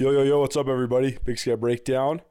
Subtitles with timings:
[0.00, 1.18] Yo, yo, yo, what's up, everybody?
[1.24, 2.22] Big Sky Breakdown.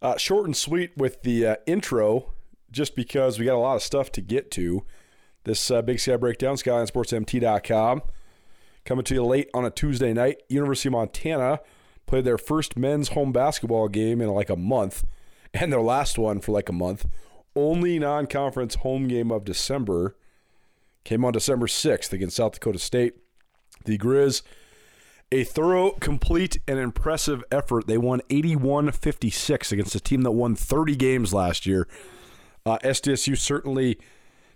[0.00, 2.32] Uh, short and sweet with the uh, intro,
[2.70, 4.86] just because we got a lot of stuff to get to.
[5.44, 8.00] This uh, Big Sky Breakdown, SkylineSportsMT.com,
[8.86, 10.40] coming to you late on a Tuesday night.
[10.48, 11.60] University of Montana
[12.06, 15.04] played their first men's home basketball game in like a month,
[15.52, 17.04] and their last one for like a month.
[17.54, 20.16] Only non conference home game of December
[21.04, 23.12] came on December 6th against South Dakota State.
[23.84, 24.40] The Grizz
[25.30, 27.86] a thorough, complete, and impressive effort.
[27.86, 31.86] They won 81 56 against a team that won 30 games last year.
[32.64, 33.98] Uh, SDSU certainly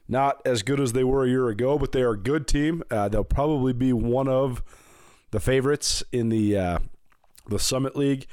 [0.09, 2.83] not as good as they were a year ago, but they are a good team.
[2.91, 4.63] Uh, they'll probably be one of
[5.30, 6.79] the favorites in the uh,
[7.49, 8.27] the Summit League.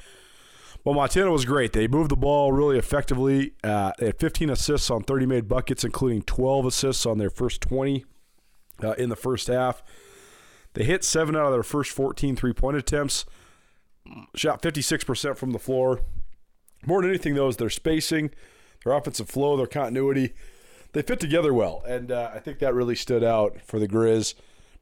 [0.84, 1.72] Well, Montana was great.
[1.72, 3.52] They moved the ball really effectively.
[3.62, 7.60] Uh, they had 15 assists on 30 made buckets, including 12 assists on their first
[7.60, 8.04] 20
[8.82, 9.82] uh, in the first half.
[10.74, 13.24] They hit seven out of their first 14 three point attempts,
[14.34, 16.00] shot 56% from the floor.
[16.86, 18.30] More than anything, though, is their spacing,
[18.84, 20.32] their offensive flow, their continuity.
[20.92, 24.34] They fit together well, and uh, I think that really stood out for the Grizz.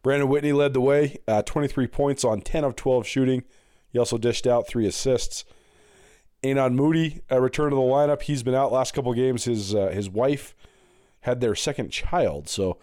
[0.02, 3.42] Brandon Whitney led the way, uh, 23 points on 10 of 12 shooting.
[3.91, 5.44] He also dished out three assists.
[6.42, 8.22] Aanen Moody uh, returned to the lineup.
[8.22, 9.44] He's been out last couple games.
[9.44, 10.54] His uh, his wife
[11.20, 12.78] had their second child, so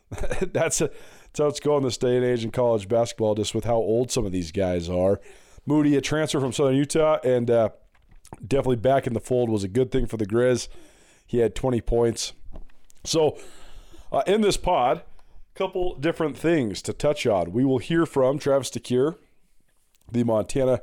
[0.40, 0.90] that's a
[1.30, 4.10] that's how it's going this day and age in college basketball, just with how old
[4.10, 5.20] some of these guys are.
[5.64, 7.68] Moody, a transfer from Southern Utah, and uh,
[8.44, 10.68] definitely back in the fold was a good thing for the Grizz.
[11.24, 12.32] He had 20 points.
[13.04, 13.38] So,
[14.10, 14.98] uh, in this pod,
[15.54, 17.52] a couple different things to touch on.
[17.52, 19.16] We will hear from Travis DeCuire,
[20.10, 20.80] the Montana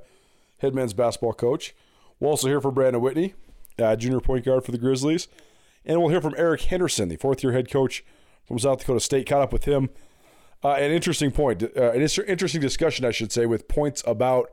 [0.59, 1.75] head men's basketball coach.
[2.19, 3.33] We'll also hear from Brandon Whitney,
[3.77, 5.27] uh, junior point guard for the Grizzlies.
[5.85, 8.03] And we'll hear from Eric Henderson, the fourth year head coach
[8.45, 9.27] from South Dakota State.
[9.27, 9.89] Caught up with him
[10.63, 14.51] uh, an interesting point, uh, an interesting discussion, I should say, with points about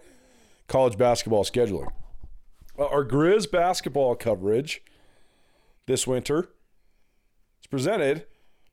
[0.68, 1.90] college basketball scheduling.
[2.78, 4.82] Uh, our Grizz basketball coverage
[5.86, 6.50] this winter
[7.60, 8.26] is presented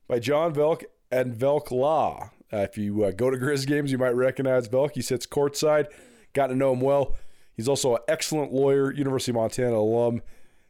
[0.07, 2.31] by John Velk and Velk Law.
[2.51, 4.91] Uh, if you uh, go to Grizz games, you might recognize Velk.
[4.95, 5.87] He sits courtside.
[6.33, 7.15] Got to know him well.
[7.55, 10.21] He's also an excellent lawyer, University of Montana alum,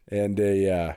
[0.07, 0.93] and a uh,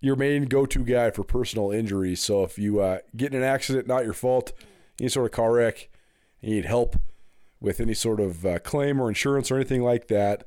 [0.00, 2.22] your main go-to guy for personal injuries.
[2.22, 4.52] So if you uh, get in an accident, not your fault,
[5.00, 5.88] any sort of car wreck,
[6.40, 6.96] you need help
[7.60, 10.44] with any sort of uh, claim or insurance or anything like that,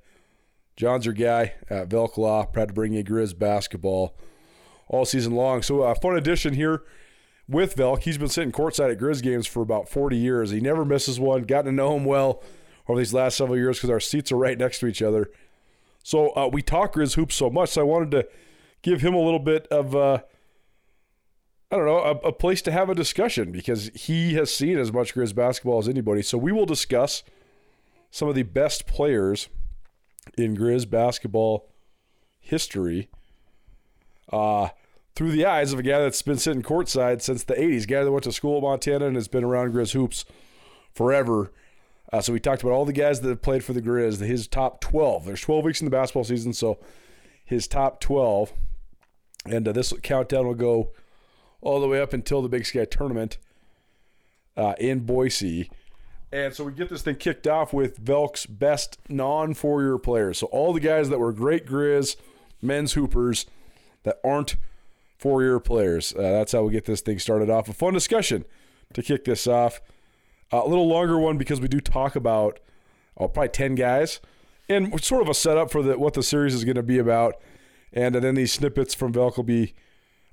[0.76, 2.46] John's your guy at Velk Law.
[2.46, 4.16] Proud to bring you Grizz basketball
[4.88, 5.62] all season long.
[5.62, 6.84] So a uh, fun addition here
[7.50, 8.04] with Velk.
[8.04, 10.52] He's been sitting courtside at Grizz games for about 40 years.
[10.52, 11.44] He never misses one.
[11.44, 12.42] Gotten to know him well
[12.88, 15.30] over these last several years because our seats are right next to each other.
[16.02, 17.72] So uh, we talk Grizz hoops so much.
[17.72, 18.28] So I wanted to
[18.82, 20.20] give him a little bit of uh,
[21.72, 24.92] I don't know, a, a, place to have a discussion because he has seen as
[24.92, 26.24] much Grizz basketball as anybody.
[26.24, 27.24] So we will discuss
[28.10, 29.50] some of the best players
[30.36, 31.70] in Grizz basketball
[32.40, 33.10] history
[34.34, 34.70] uh,
[35.16, 38.04] through the eyes of a guy that's been sitting courtside since the 80s, a guy
[38.04, 40.26] that went to school in Montana and has been around Grizz hoops
[40.96, 41.52] forever.
[42.12, 44.48] Uh, so we talked about all the guys that have played for the Grizz, his
[44.48, 45.26] top 12.
[45.26, 46.80] There's 12 weeks in the basketball season, so
[47.46, 48.54] his top 12–
[49.46, 50.92] and uh, this countdown will go
[51.62, 53.38] all the way up until the Big Sky tournament
[54.56, 55.70] uh, in Boise.
[56.32, 60.38] And so we get this thing kicked off with Velk's best non four year players.
[60.38, 62.16] So all the guys that were great Grizz,
[62.62, 63.46] men's hoopers
[64.04, 64.56] that aren't
[65.18, 66.14] four year players.
[66.14, 67.68] Uh, that's how we get this thing started off.
[67.68, 68.46] A fun discussion
[68.94, 69.82] to kick this off.
[70.52, 72.60] Uh, a little longer one because we do talk about
[73.18, 74.20] oh, probably 10 guys
[74.68, 77.36] and sort of a setup for the, what the series is going to be about.
[77.94, 79.74] And then these snippets from Velk will be,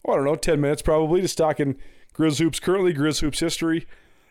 [0.05, 1.77] oh, I don't know, 10 minutes probably, just talking
[2.15, 3.87] Grizz Hoops, currently Grizz Hoops history.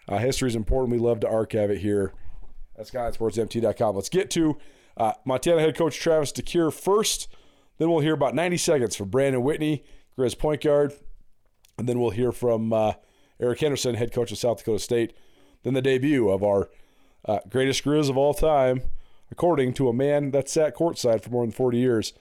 [0.08, 0.92] Uh, history is important.
[0.92, 2.14] We love to archive it here
[2.78, 3.96] at SkylineSportsMT.com.
[3.96, 4.58] Let's get to
[4.98, 7.28] uh, Montana head coach Travis DeCuire first.
[7.78, 9.84] Then we'll hear about 90 seconds from Brandon Whitney,
[10.18, 10.94] Grizz point guard.
[11.78, 12.94] And then we'll hear from uh,
[13.40, 15.14] Eric Henderson, head coach of South Dakota State.
[15.64, 16.70] Then the debut of our
[17.26, 18.84] uh, greatest Grizz of all time,
[19.32, 22.14] according to a man that sat courtside for more than 40 years.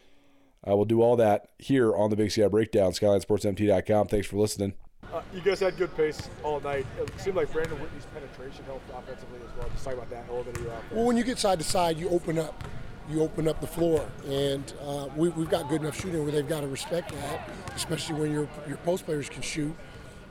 [0.66, 4.08] Uh, we'll do all that here on the Big Sky Breakdown, SkylineSportsMT.com.
[4.08, 4.74] Thanks for listening.
[5.12, 6.86] Uh, you guys had good pace all night.
[6.98, 9.68] It seemed like Brandon Whitney's penetration helped offensively as well.
[9.70, 10.92] Just talk about that a little bit of your offense.
[10.92, 12.64] Well, when you get side to side, you open up.
[13.06, 16.48] You open up the floor, and uh, we, have got good enough shooting where they've
[16.48, 19.76] got to respect that, especially when your your post players can shoot.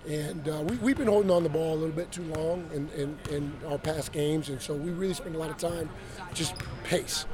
[0.09, 2.89] And uh, we, we've been holding on the ball a little bit too long in,
[2.89, 5.87] in, in our past games, and so we really spend a lot of time
[6.33, 7.27] just pace.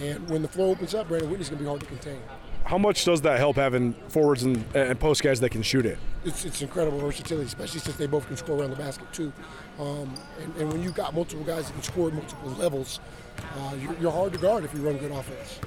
[0.00, 2.20] And when the flow opens up, Brandon Whitney's going to be hard to contain.
[2.64, 5.98] How much does that help having forwards and, and post guys that can shoot it?
[6.24, 9.32] It's, it's incredible versatility, especially since they both can score around the basket too.
[9.78, 10.12] Um,
[10.42, 12.98] and, and, when you've got multiple guys that can score at multiple levels,
[13.56, 15.60] uh, you're, you're, hard to guard if you run good offense.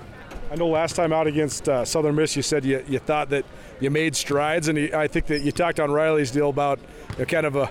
[0.51, 3.45] I know last time out against uh, Southern Miss, you said you, you thought that
[3.79, 6.79] you made strides, and I think that you talked on Riley's deal about
[7.11, 7.69] you know, kind of a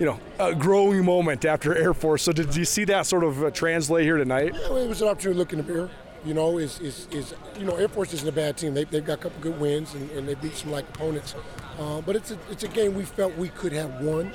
[0.00, 2.22] you know, a growing moment after Air Force.
[2.22, 4.54] So did you see that sort of uh, translate here tonight?
[4.54, 5.90] Yeah, it was an opportunity to look in the mirror.
[6.24, 8.72] You know, is, is, is you know, Air Force isn't a bad team.
[8.74, 11.34] They, they've got a couple good wins and, and they beat some like opponents.
[11.78, 14.32] Uh, but it's a, it's a game we felt we could have won.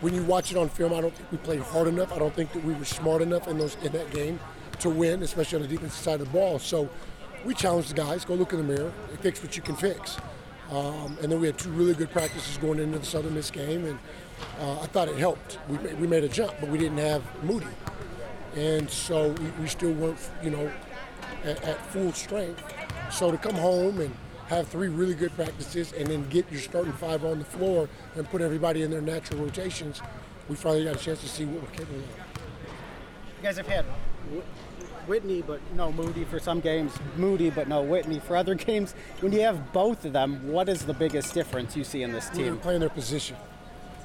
[0.00, 2.12] When you watch it on film, I don't think we played hard enough.
[2.12, 4.38] I don't think that we were smart enough in those in that game
[4.78, 6.58] to win, especially on the defensive side of the ball.
[6.58, 6.88] So
[7.44, 10.18] we challenged the guys, go look in the mirror, fix what you can fix.
[10.70, 13.84] Um, and then we had two really good practices going into the Southern Miss game,
[13.84, 13.98] and
[14.60, 15.58] uh, I thought it helped.
[15.68, 17.66] We, we made a jump, but we didn't have Moody,
[18.54, 20.70] and so we, we still weren't, you know,
[21.44, 22.62] at, at, full strength.
[23.10, 24.14] So to come home and
[24.48, 28.28] have three really good practices, and then get your starting five on the floor and
[28.28, 30.02] put everybody in their natural rotations,
[30.48, 32.08] we finally got a chance to see what we're capable of.
[33.38, 33.84] You guys have had
[35.06, 38.94] Whitney, but no Moody for some games, Moody, but no Whitney for other games.
[39.20, 42.28] When you have both of them, what is the biggest difference you see in this
[42.28, 42.44] team?
[42.44, 43.36] They're playing their position.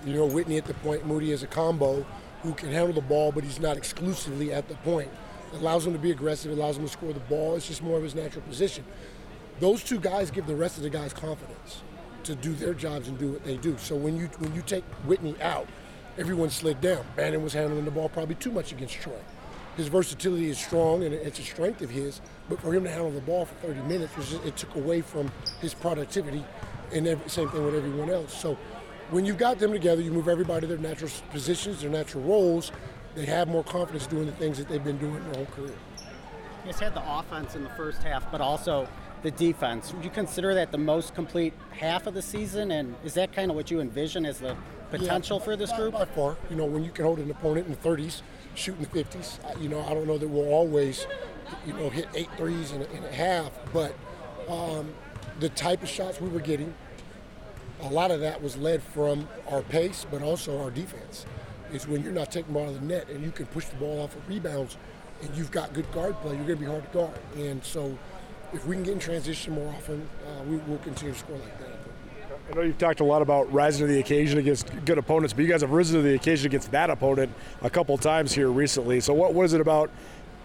[0.05, 2.05] You know, Whitney at the point, Moody is a combo
[2.43, 5.09] who can handle the ball, but he's not exclusively at the point.
[5.53, 7.55] It allows him to be aggressive, it allows him to score the ball.
[7.55, 8.85] It's just more of his natural position.
[9.59, 11.81] Those two guys give the rest of the guys confidence
[12.23, 13.77] to do their jobs and do what they do.
[13.77, 15.67] So when you when you take Whitney out,
[16.17, 17.05] everyone slid down.
[17.15, 19.19] Bannan was handling the ball probably too much against Troy
[19.77, 22.21] his versatility is strong and it's a strength of his.
[22.49, 25.31] But for him to handle the ball for 30 minutes, just, it took away from
[25.59, 26.45] his productivity.
[26.93, 28.33] And every, same thing with everyone else.
[28.39, 28.57] So
[29.11, 32.71] when you've got them together, you move everybody to their natural positions, their natural roles.
[33.13, 35.75] They have more confidence doing the things that they've been doing their whole career.
[36.65, 38.87] You just had the offense in the first half, but also
[39.21, 39.93] the defense.
[39.93, 42.71] Would you consider that the most complete half of the season?
[42.71, 44.55] And is that kind of what you envision as the
[44.89, 45.93] potential yeah, for this group?
[45.93, 46.35] By far.
[46.49, 48.21] You know, when you can hold an opponent in the 30s,
[48.55, 51.05] shooting the 50s, you know, I don't know that we'll always,
[51.65, 53.95] you know, hit eight threes in a, in a half, but
[54.49, 54.93] um,
[55.39, 56.73] the type of shots we were getting,
[57.81, 61.25] a lot of that was led from our pace, but also our defense.
[61.73, 63.65] Is when you're not taking the ball out of the net and you can push
[63.65, 64.77] the ball off of rebounds
[65.21, 67.19] and you've got good guard play, you're going to be hard to guard.
[67.37, 67.97] And so
[68.53, 71.59] if we can get in transition more often, uh, we will continue to score like
[71.59, 71.69] that.
[72.49, 75.43] I know you've talked a lot about rising to the occasion against good opponents, but
[75.43, 77.33] you guys have risen to the occasion against that opponent
[77.63, 78.99] a couple times here recently.
[78.99, 79.89] So, what, what is it about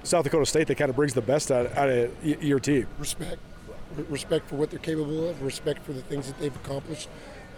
[0.03, 2.87] South Dakota State that kind of brings the best out, out of your team?
[2.99, 3.39] Respect.
[4.09, 7.09] Respect for what they're capable of, respect for the things that they've accomplished.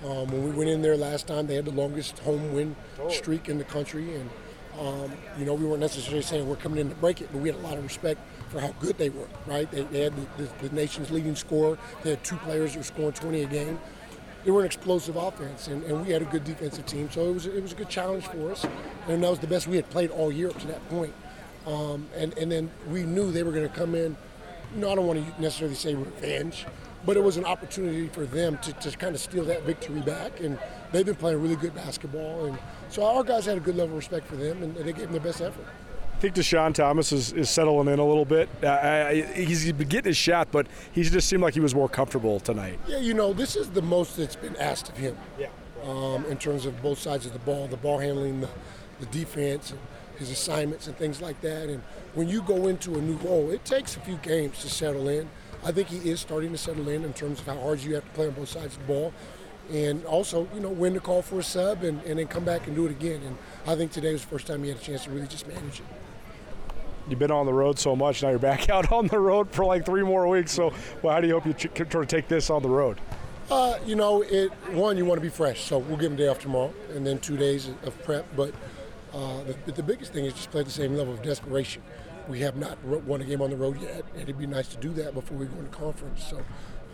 [0.04, 2.74] Um, when we went in there last time, they had the longest home win
[3.08, 4.30] streak in the country, and
[4.80, 7.48] um, you know we weren't necessarily saying we're coming in to break it, but we
[7.48, 9.28] had a lot of respect for how good they were.
[9.46, 9.70] Right?
[9.70, 11.78] They, they had the, the, the, nation's leading scorer.
[12.02, 13.78] They had two players that were scoring 20 a game
[14.44, 17.10] they were an explosive offense, and, and we had a good defensive team.
[17.10, 18.66] So it was it was a good challenge for us,
[19.08, 21.14] and that was the best we had played all year up to that point.
[21.66, 24.16] Um, and and then we knew they were going to come in.
[24.74, 26.66] Know, I don't want to necessarily say revenge,
[27.04, 30.40] but it was an opportunity for them to, to kind of steal that victory back.
[30.40, 30.58] And
[30.92, 32.58] they've been playing really good basketball, and
[32.88, 35.12] so our guys had a good level of respect for them, and they gave them
[35.12, 35.66] their best effort
[36.22, 38.48] I think Dischon Thomas is, is settling in a little bit.
[38.62, 42.38] Uh, he's been getting his shot, but he just seemed like he was more comfortable
[42.38, 42.78] tonight.
[42.86, 45.16] Yeah, you know, this is the most that's been asked of him.
[45.36, 45.48] Yeah.
[45.82, 48.48] Um, in terms of both sides of the ball, the ball handling, the,
[49.00, 49.74] the defense,
[50.18, 51.68] his assignments and things like that.
[51.68, 51.82] And
[52.14, 55.28] when you go into a new role, it takes a few games to settle in.
[55.64, 58.04] I think he is starting to settle in in terms of how hard you have
[58.04, 59.12] to play on both sides of the ball.
[59.70, 62.66] And also, you know, when to call for a sub and, and then come back
[62.66, 63.20] and do it again.
[63.24, 65.46] And I think today was the first time he had a chance to really just
[65.46, 65.86] manage it
[67.08, 68.22] you've been on the road so much.
[68.22, 70.52] Now you're back out on the road for like three more weeks.
[70.52, 73.00] So, well, how do you hope you try to take this on the road?
[73.50, 76.16] Uh, you know, it one you want to be fresh, so we'll give them a
[76.16, 78.24] day off tomorrow, and then two days of prep.
[78.36, 78.54] But
[79.14, 81.82] uh, the, the, biggest thing is just play the same level of desperation.
[82.28, 84.76] We have not won a game on the road yet, and it'd be nice to
[84.76, 86.24] do that before we go into conference.
[86.24, 86.42] So.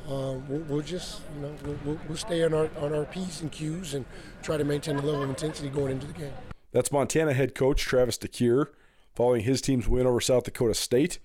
[0.07, 3.53] Uh, we'll, we'll, just, you know, we'll, we'll stay on our on our p's and
[3.53, 4.07] q's and
[4.43, 6.33] try to maintain the level of intensity going into the game.
[6.73, 8.69] That's Montana head coach Travis DeCuire
[9.15, 11.19] following his team's win over South Dakota State.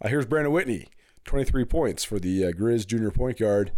[0.00, 0.86] Uh, here's Brandon Whitney,
[1.24, 3.72] 23 points for the uh, Grizz junior point guard.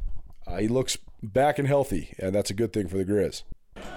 [0.47, 3.45] Uh, he looks back and healthy, and that's a good thing for the Grizz.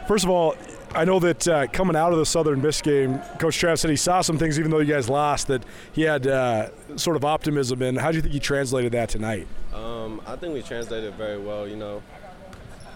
[0.08, 0.56] First of all,
[0.96, 3.96] I know that uh, coming out of the Southern Miss game, Coach Travis said he
[3.98, 7.82] saw some things, even though you guys lost, that he had uh, sort of optimism
[7.82, 7.96] in.
[7.96, 9.48] How do you think he translated that tonight?
[9.74, 11.68] Um, I think we translated very well.
[11.68, 12.04] You know,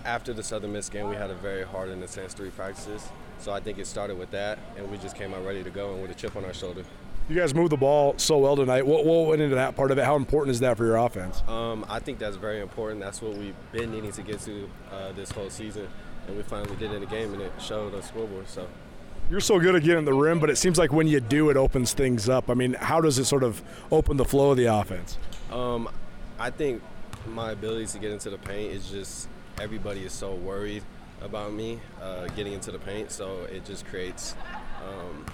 [0.06, 3.08] after the Southern Miss game, we had a very hard and intense three practices.
[3.39, 5.94] So I think it started with that, and we just came out ready to go
[5.94, 6.84] and with a chip on our shoulder.
[7.29, 8.88] You guys moved the ball so well tonight.
[8.88, 10.06] What, what went into that part of it?
[10.06, 11.44] How important is that for your offense?
[11.48, 13.01] Um, I think that's very important.
[13.01, 15.89] That's what we've been needing to get to uh, this whole season,
[16.27, 18.48] and we finally did it in the game, and it showed on scoreboard.
[18.48, 18.67] So.
[19.29, 21.57] You're so good at getting the rim, but it seems like when you do, it
[21.57, 22.50] opens things up.
[22.50, 25.17] I mean, how does it sort of open the flow of the offense?
[25.51, 25.89] Um,
[26.39, 26.81] I think
[27.27, 29.27] my ability to get into the paint is just
[29.60, 30.84] everybody is so worried
[31.22, 34.36] about me uh, getting into the paint, so it just creates
[34.88, 35.25] um,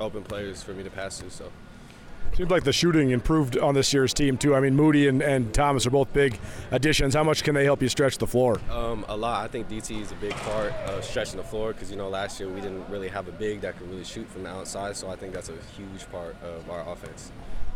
[0.00, 1.30] open players for me to pass to.
[1.30, 1.50] So.
[2.34, 4.54] Seems like the shooting improved on this year's team too.
[4.54, 6.38] I mean, Moody and, and Thomas are both big
[6.70, 7.14] additions.
[7.14, 8.58] How much can they help you stretch the floor?
[8.70, 9.44] Um, a lot.
[9.44, 12.40] I think DT is a big part of stretching the floor because you know last
[12.40, 14.96] year we didn't really have a big that could really shoot from the outside.
[14.96, 17.32] So I think that's a huge part of our offense.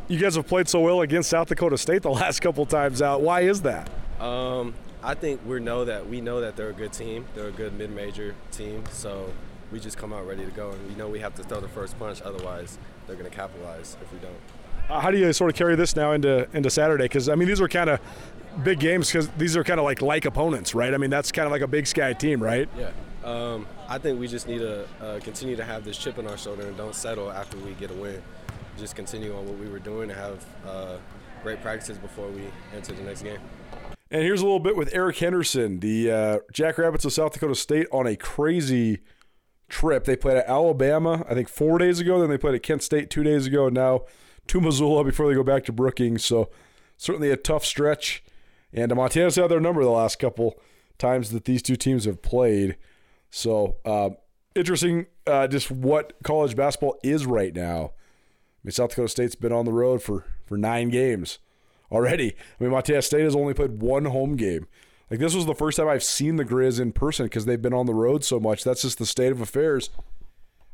[0.09, 3.21] You guys have played so well against South Dakota State the last couple times out.
[3.21, 3.91] Why is that?
[4.19, 4.73] Um,
[5.03, 7.27] I think we know that we know that they're a good team.
[7.35, 8.85] They're a good mid-major team.
[8.91, 9.31] So
[9.73, 11.69] we just come out ready to go, and we know we have to throw the
[11.69, 12.23] first punch.
[12.23, 14.37] Otherwise, they're going to capitalize if we don't.
[14.89, 17.05] Uh, how do you sort of carry this now into into Saturday?
[17.05, 18.01] Because I mean, these are kind of
[18.63, 20.95] big games because these are kind of like like opponents, right?
[20.95, 22.69] I mean, that's kind of like a Big Sky team, right?
[22.79, 22.91] Yeah.
[23.25, 26.39] Um, I think we just need to uh, continue to have this chip on our
[26.39, 28.23] shoulder and don't settle after we get a win.
[28.79, 30.97] Just continue on what we were doing and have uh,
[31.43, 32.43] great practices before we
[32.75, 33.41] enter the next game.
[34.11, 37.89] And here's a little bit with Eric Henderson, the uh, Jackrabbits of South Dakota State,
[37.91, 39.01] on a crazy
[39.69, 40.05] trip.
[40.05, 42.21] They played at Alabama, I think, four days ago.
[42.21, 43.67] Then they played at Kent State two days ago.
[43.67, 44.05] And now
[44.49, 46.25] to Missoula before they go back to Brookings.
[46.25, 46.51] So
[46.97, 48.23] certainly a tough stretch.
[48.73, 50.61] And Montana's had their number the last couple
[50.99, 52.77] times that these two teams have played.
[53.31, 54.11] So uh,
[54.55, 57.85] interesting, uh, just what college basketball is right now.
[57.87, 61.39] I mean, South Dakota State's been on the road for for nine games
[61.91, 62.35] already.
[62.59, 64.67] I mean, Montana State has only played one home game.
[65.11, 67.73] Like this was the first time I've seen the Grizz in person because they've been
[67.75, 68.65] on the road so much.
[68.65, 69.91] That's just the state of affairs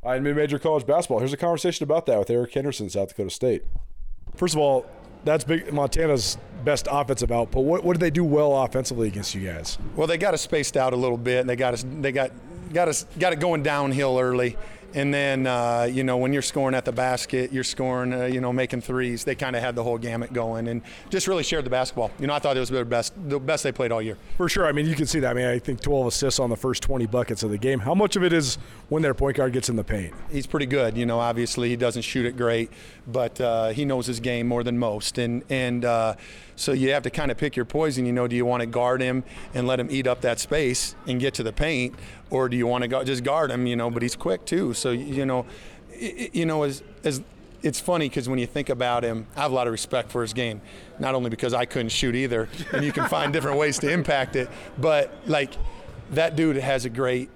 [0.04, 1.18] uh, in mid-major college basketball.
[1.18, 3.64] Here's a conversation about that with Eric Henderson, South Dakota State.
[4.34, 4.86] First of all,
[5.24, 7.64] that's big Montana's best offensive output.
[7.64, 9.78] What, what did they do well offensively against you guys?
[9.94, 12.32] Well, they got us spaced out a little bit, and they got us they got
[12.72, 14.56] got us got it going downhill early.
[14.94, 18.40] And then, uh, you know, when you're scoring at the basket, you're scoring, uh, you
[18.40, 19.24] know, making threes.
[19.24, 22.10] They kind of had the whole gamut going and just really shared the basketball.
[22.18, 24.18] You know, I thought it was their best, the best they played all year.
[24.36, 24.66] For sure.
[24.66, 25.30] I mean, you can see that.
[25.30, 27.78] I mean, I think 12 assists on the first 20 buckets of the game.
[27.78, 28.58] How much of it is
[28.88, 30.12] when their point guard gets in the paint?
[30.30, 30.96] He's pretty good.
[30.96, 32.70] You know, obviously he doesn't shoot it great,
[33.06, 35.18] but uh, he knows his game more than most.
[35.18, 36.16] And and uh,
[36.56, 38.06] so you have to kind of pick your poison.
[38.06, 40.94] You know, do you want to guard him and let him eat up that space
[41.06, 41.94] and get to the paint,
[42.32, 43.66] or do you want to go, just guard him?
[43.66, 44.72] You know, but he's quick too.
[44.72, 45.46] So you know,
[46.00, 47.22] you know as as
[47.62, 50.22] it's funny because when you think about him, I have a lot of respect for
[50.22, 50.62] his game.
[50.98, 54.34] Not only because I couldn't shoot either, and you can find different ways to impact
[54.34, 54.48] it,
[54.78, 55.52] but like
[56.12, 57.28] that dude has a great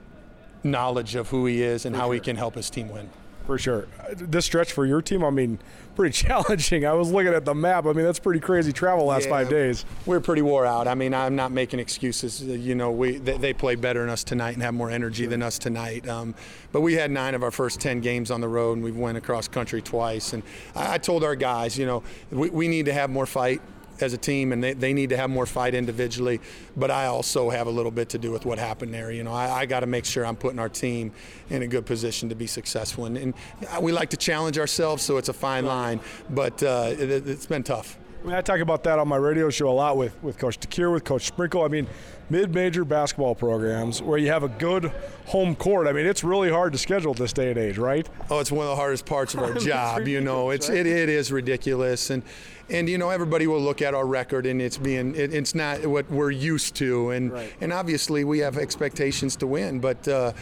[0.65, 3.09] knowledge of who he is and how he can help his team win.
[3.47, 3.87] For sure.
[4.17, 5.61] This stretch for your team, I mean,
[5.95, 6.85] pretty challenging.
[6.85, 7.87] I was looking at the map.
[7.87, 9.85] I mean, that's pretty crazy travel last Yeah, five days.
[10.05, 10.88] We're pretty wore out.
[10.88, 12.43] I mean, I'm not making excuses.
[12.43, 15.43] You know, we they, they play better than us tonight and have more energy than
[15.43, 16.09] us tonight.
[16.09, 16.35] Um,
[16.73, 19.17] but we had nine of our first ten games on the road, and we've went
[19.17, 20.33] across country twice.
[20.33, 20.43] And
[20.75, 23.62] I, I told our guys, you know, we, we need to have more fight
[24.03, 26.41] as a team, and they, they need to have more fight individually.
[26.76, 29.11] But I also have a little bit to do with what happened there.
[29.11, 31.12] You know, I, I got to make sure I'm putting our team
[31.50, 33.07] in a good position to be successful.
[33.07, 33.35] And, and
[33.81, 36.00] we like to challenge ourselves, so it's a fine line.
[36.31, 37.99] But uh, it, it's been tough.
[38.23, 40.58] I mean, I talk about that on my radio show a lot with, with Coach
[40.58, 41.62] DeCuire, with Coach Sprinkle.
[41.62, 41.87] I mean,
[42.28, 44.90] mid-major basketball programs where you have a good
[45.26, 45.87] home court.
[45.87, 48.08] I mean, it's really hard to schedule this day and age, right?
[48.30, 50.08] Oh, it's one of the hardest parts of our job.
[50.08, 52.23] You know, it's it, it is ridiculous, and
[52.68, 55.87] and you know everybody will look at our record and it's being it, it's not
[55.87, 60.06] what we're used to, and and obviously we have expectations to win, but.
[60.08, 60.32] Uh,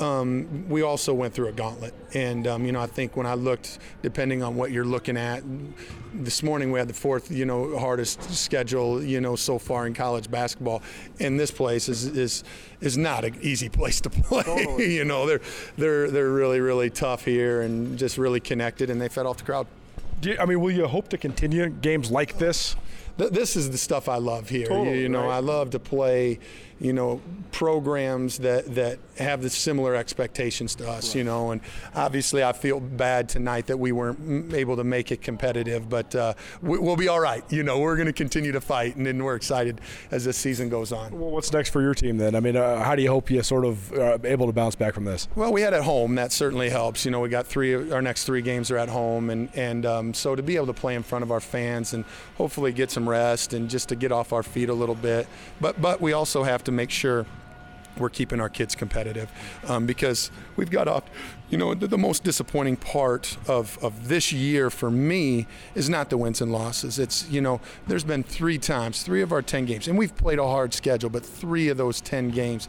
[0.00, 3.34] um, we also went through a gauntlet, and um, you know I think when I
[3.34, 5.42] looked, depending on what you're looking at,
[6.14, 9.94] this morning we had the fourth you know hardest schedule you know so far in
[9.94, 10.82] college basketball,
[11.20, 12.44] and this place is is
[12.80, 14.44] is not an easy place to play.
[14.78, 15.40] you know they're
[15.76, 19.44] they're they're really really tough here and just really connected, and they fed off the
[19.44, 19.66] crowd.
[20.22, 22.76] You, I mean, will you hope to continue games like this?
[23.18, 24.66] Th- this is the stuff I love here.
[24.66, 25.36] Totally, you, you know, right.
[25.36, 26.38] I love to play,
[26.80, 27.20] you know,
[27.52, 31.14] programs that that have the similar expectations to us.
[31.14, 31.60] You know, and
[31.94, 36.34] obviously I feel bad tonight that we weren't able to make it competitive, but uh,
[36.62, 37.44] we, we'll be all right.
[37.50, 39.80] You know, we're going to continue to fight, and then we're excited
[40.10, 41.18] as this season goes on.
[41.18, 42.34] Well, what's next for your team then?
[42.34, 44.94] I mean, uh, how do you hope you sort of uh, able to bounce back
[44.94, 45.28] from this?
[45.34, 46.14] Well, we had at home.
[46.14, 47.04] That certainly helps.
[47.04, 47.90] You know, we got three.
[47.92, 50.74] Our next three games are at home, and and um, so to be able to
[50.74, 52.04] play in front of our fans and
[52.36, 55.26] hopefully get some rest and just to get off our feet a little bit.
[55.60, 57.26] But but we also have to make sure
[57.98, 59.30] we're keeping our kids competitive
[59.66, 61.04] um, because we've got off
[61.50, 66.10] you know, the, the, most disappointing part of, of this year for me is not
[66.10, 66.98] the wins and losses.
[66.98, 70.38] It's, you know, there's been three times, three of our 10 games, and we've played
[70.38, 72.68] a hard schedule, but three of those 10 games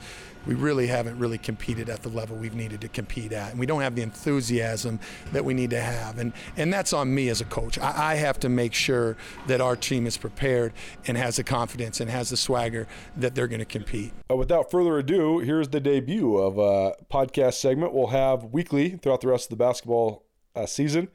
[0.49, 3.51] we really haven't really competed at the level we've needed to compete at.
[3.51, 4.99] And we don't have the enthusiasm
[5.31, 6.17] that we need to have.
[6.17, 7.77] And, and that's on me as a coach.
[7.77, 9.15] I, I have to make sure
[9.45, 10.73] that our team is prepared
[11.05, 14.11] and has the confidence and has the swagger that they're going to compete.
[14.31, 19.21] Uh, without further ado, here's the debut of a podcast segment we'll have weekly throughout
[19.21, 20.25] the rest of the basketball
[20.55, 21.09] uh, season,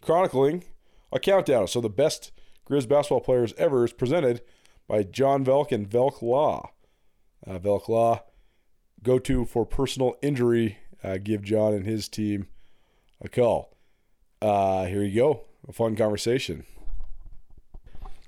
[0.00, 0.62] chronicling
[1.10, 1.66] a countdown.
[1.66, 2.30] So the best
[2.70, 4.42] Grizz basketball players ever is presented
[4.86, 6.70] by John Velk and Velk Law.
[7.44, 8.22] Uh, Velk Law
[9.02, 12.48] go to for personal injury, uh, give John and his team
[13.20, 13.76] a call.
[14.42, 15.42] Uh, here you go.
[15.68, 16.64] A fun conversation.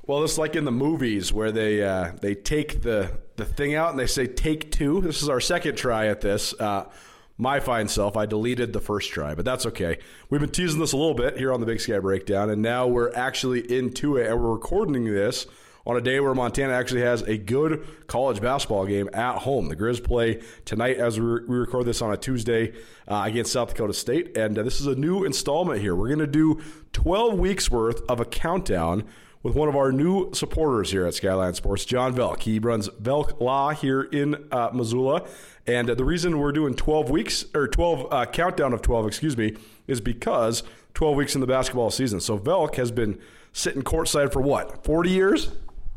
[0.07, 3.91] Well, it's like in the movies where they uh, they take the the thing out
[3.91, 5.03] and they say take two.
[5.03, 6.55] This is our second try at this.
[6.59, 6.89] Uh,
[7.37, 9.99] my fine self, I deleted the first try, but that's okay.
[10.29, 12.89] We've been teasing this a little bit here on the Big Sky Breakdown, and now
[12.89, 15.47] we're actually into it, and we're recording this
[15.89, 19.69] on a day where Montana actually has a good college basketball game at home.
[19.69, 22.75] The Grizz play tonight as we, record this on a Tuesday
[23.09, 24.37] uh, against South Dakota State.
[24.37, 25.97] And uh, this is a new installment here.
[25.97, 26.61] We're going to do
[26.93, 29.05] 12 weeks worth of a countdown
[29.43, 32.43] with one of our new supporters here at Skyline Sports, John Velk.
[32.43, 35.27] He runs Velk Law here in uh, Missoula.
[35.67, 39.57] And the reason we're doing 12 weeks, or 12 uh, countdown of 12, excuse me,
[39.87, 42.21] is because 12 weeks in the basketball season.
[42.21, 43.19] So Velk has been
[43.55, 45.51] sitting courtside for what, 40 years?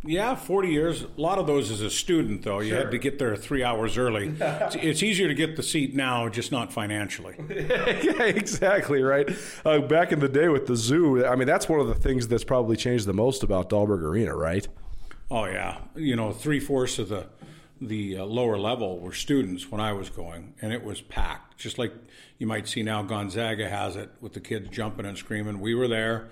[0.03, 1.03] Yeah, 40 years.
[1.03, 2.60] A lot of those as a student, though.
[2.60, 2.79] You sure.
[2.79, 4.34] had to get there three hours early.
[4.39, 7.36] it's, it's, easier to get the seat now, just not financially.
[7.50, 9.29] yeah, exactly, right?
[9.63, 12.27] Uh, back in the day with the zoo, I mean, that's one of the things
[12.27, 14.67] that's probably changed the most about Dahlberg Arena, right?
[15.29, 15.77] Oh, yeah.
[15.96, 17.27] You know, three fourths of the
[17.84, 21.79] the uh, lower level were students when I was going, and it was packed, just
[21.79, 21.91] like
[22.38, 25.60] you might see now Gonzaga has it with the kids jumping and screaming.
[25.60, 26.29] We were there.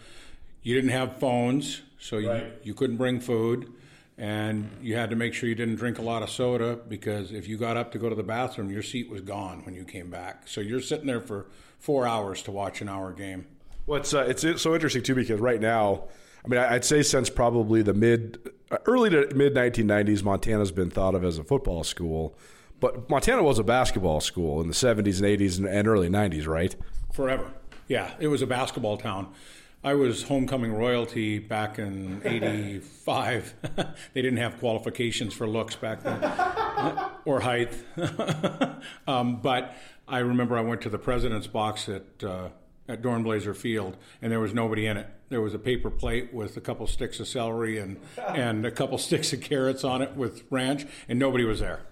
[0.62, 2.44] You didn't have phones so right.
[2.44, 3.72] you, you couldn't bring food
[4.20, 7.48] and you had to make sure you didn't drink a lot of soda because if
[7.48, 10.10] you got up to go to the bathroom, your seat was gone when you came
[10.10, 10.46] back.
[10.46, 11.46] So you're sitting there for
[11.79, 13.48] four hours to watch an hour game.
[13.88, 16.03] Well, it's, uh, it's so interesting too because right now,
[16.44, 18.39] I mean, I'd say since probably the mid,
[18.70, 22.38] uh, early to mid 1990s, Montana's been thought of as a football school,
[22.82, 26.45] but Montana was a basketball school in the 70s and 80s and, and early 90s,
[26.45, 26.76] right?
[27.13, 27.54] Forever,
[27.88, 28.12] yeah.
[28.19, 29.34] It was a basketball town.
[29.84, 33.54] I was homecoming royalty back in '85.
[34.13, 36.22] they didn't have qualifications for looks back then,
[37.26, 37.74] or height.
[39.08, 39.74] um, but
[40.06, 42.50] I remember I went to the president's box at uh,
[42.89, 45.08] at Dornblaser Field, and there was nobody in it.
[45.30, 48.98] There was a paper plate with a couple sticks of celery and and a couple
[48.98, 51.84] sticks of carrots on it with ranch, and nobody was there.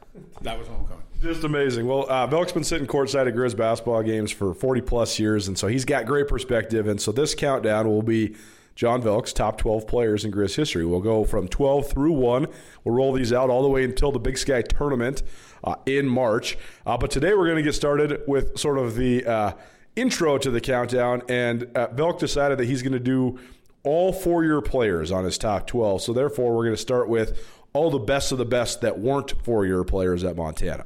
[0.42, 1.04] That was homecoming.
[1.22, 1.88] Just amazing.
[1.88, 5.58] Well, uh, Velk's been sitting courtside at Grizz basketball games for 40 plus years, and
[5.58, 6.88] so he's got great perspective.
[6.88, 8.36] And so this countdown will be
[8.76, 10.86] John Velk's top 12 players in Grizz history.
[10.86, 12.46] We'll go from 12 through 1.
[12.84, 15.24] We'll roll these out all the way until the Big Sky tournament
[15.64, 16.56] uh, in March.
[16.86, 19.54] Uh, but today we're going to get started with sort of the uh,
[19.96, 21.24] intro to the countdown.
[21.28, 23.40] And uh, Velk decided that he's going to do
[23.84, 26.04] all four year players on his top 12.
[26.04, 29.34] So therefore, we're going to start with all the best of the best that weren't
[29.44, 30.86] four year players at Montana.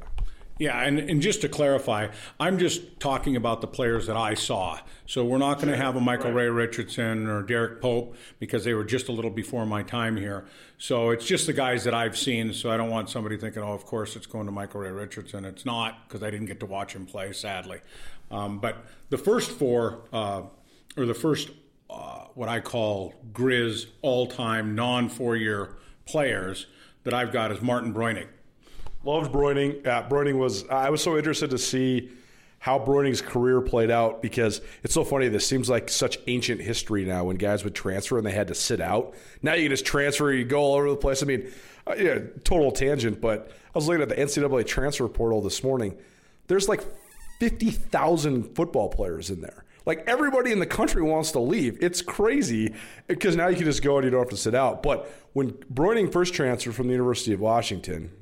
[0.58, 4.78] Yeah, and, and just to clarify, I'm just talking about the players that I saw.
[5.06, 8.72] So we're not going to have a Michael Ray Richardson or Derek Pope because they
[8.72, 10.44] were just a little before my time here.
[10.78, 12.52] So it's just the guys that I've seen.
[12.52, 15.44] So I don't want somebody thinking, oh, of course it's going to Michael Ray Richardson.
[15.44, 17.80] It's not because I didn't get to watch him play, sadly.
[18.30, 20.42] Um, but the first four, uh,
[20.96, 21.50] or the first,
[21.90, 26.66] uh, what I call Grizz all time non four year players
[27.04, 28.28] that I've got is Martin Breunig.
[29.04, 29.86] Loved Breunig.
[29.86, 30.66] Uh, Breunig was.
[30.68, 32.10] I was so interested to see
[32.62, 35.26] how Breunig's career played out because it's so funny.
[35.26, 38.54] This seems like such ancient history now when guys would transfer and they had to
[38.54, 39.14] sit out.
[39.42, 41.24] Now you can just transfer, you go all over the place.
[41.24, 41.50] I mean,
[41.88, 45.96] uh, yeah, total tangent, but I was looking at the NCAA transfer portal this morning.
[46.46, 46.84] There's like
[47.40, 49.64] 50,000 football players in there.
[49.84, 51.78] Like everybody in the country wants to leave.
[51.80, 52.74] It's crazy
[53.06, 54.82] because now you can just go and you don't have to sit out.
[54.82, 58.12] But when Breunig first transferred from the University of Washington,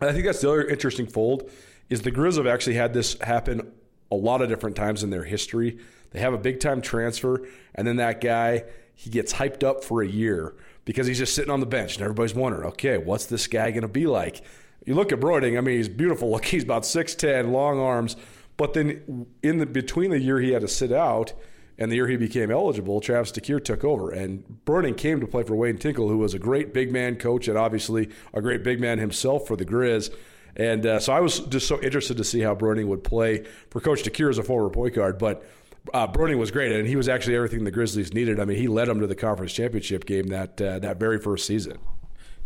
[0.00, 1.50] I think that's the other interesting fold
[1.88, 3.72] is the Grizz have actually had this happen
[4.10, 5.78] a lot of different times in their history.
[6.10, 10.02] They have a big time transfer, and then that guy he gets hyped up for
[10.02, 13.46] a year because he's just sitting on the bench, and everybody's wondering, okay, what's this
[13.46, 14.42] guy going to be like?
[14.84, 16.30] You look at Breunig, I mean, he's beautiful.
[16.30, 18.16] Look, he's about six ten, long arms,
[18.58, 21.32] but then in the between the year he had to sit out
[21.78, 24.10] and the year he became eligible, Travis DeCuire took over.
[24.10, 27.46] And Breunig came to play for Wayne Tinkle, who was a great big man coach
[27.46, 30.12] and obviously a great big man himself for the Grizz.
[30.56, 33.80] And uh, so I was just so interested to see how Breunig would play for
[33.80, 35.18] Coach DeCuire as a former point guard.
[35.18, 35.48] But
[35.94, 38.40] uh, Breunig was great, and he was actually everything the Grizzlies needed.
[38.40, 41.46] I mean, he led them to the conference championship game that uh, that very first
[41.46, 41.78] season.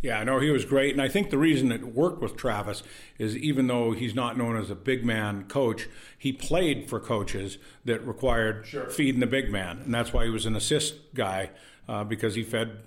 [0.03, 2.83] Yeah, I know he was great, and I think the reason it worked with Travis
[3.19, 5.89] is even though he's not known as a big man coach,
[6.19, 8.91] he played for coaches that required sure.
[8.91, 11.51] feeding the big man, and that's why he was an assist guy
[11.89, 12.79] uh, because he fed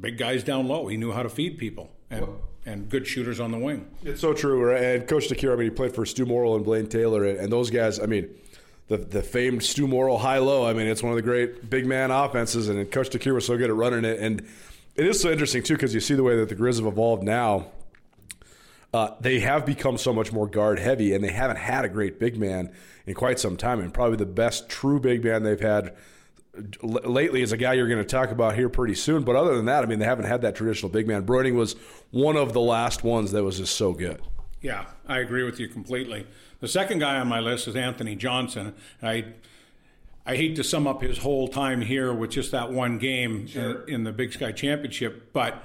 [0.00, 0.86] big guys down low.
[0.86, 3.90] He knew how to feed people and well, and good shooters on the wing.
[4.04, 4.62] It's so true.
[4.64, 4.82] Right?
[4.82, 7.52] And Coach DeCuire, I mean, he played for Stu Morrill and Blaine Taylor, and, and
[7.52, 7.98] those guys.
[7.98, 8.32] I mean
[8.88, 10.66] the, the famed Stu Morrill high low.
[10.66, 13.56] I mean, it's one of the great big man offenses, and Coach DeCuire was so
[13.56, 14.20] good at running it.
[14.20, 14.46] And
[14.94, 17.22] it is so interesting too because you see the way that the Grizz have evolved
[17.22, 17.66] now.
[18.94, 22.20] Uh, they have become so much more guard heavy, and they haven't had a great
[22.20, 22.70] big man
[23.06, 23.80] in quite some time.
[23.80, 25.96] And probably the best true big man they've had
[26.82, 29.22] l- lately is a guy you're going to talk about here pretty soon.
[29.24, 31.24] But other than that, I mean, they haven't had that traditional big man.
[31.24, 31.74] Breunig was
[32.10, 34.20] one of the last ones that was just so good.
[34.60, 36.26] Yeah, I agree with you completely.
[36.60, 38.74] The second guy on my list is Anthony Johnson.
[39.02, 39.24] I
[40.24, 43.50] I hate to sum up his whole time here with just that one game uh,
[43.50, 43.82] sure.
[43.82, 45.62] in, in, the Big Sky Championship, but